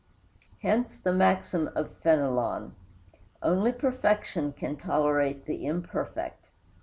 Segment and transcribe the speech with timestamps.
[0.63, 2.71] Hence the maxim of Fénelon:
[3.43, 6.47] "Only perfection can tolerate the imperfect."